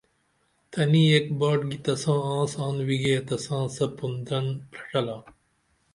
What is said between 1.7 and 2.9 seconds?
تساں آنس آن